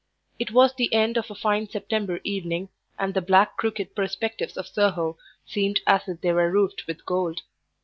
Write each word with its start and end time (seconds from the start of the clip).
It 0.39 0.49
was 0.49 0.73
the 0.73 0.91
end 0.91 1.15
of 1.17 1.29
a 1.29 1.35
fine 1.35 1.69
September 1.69 2.21
evening, 2.23 2.69
and 2.97 3.13
the 3.13 3.21
black, 3.21 3.55
crooked 3.55 3.93
perspectives 3.95 4.57
of 4.57 4.67
Soho 4.67 5.15
seemed 5.45 5.81
as 5.85 6.07
if 6.07 6.21
they 6.21 6.33
were 6.33 6.49
roofed 6.51 6.87
with 6.87 7.05
gold. 7.05 7.41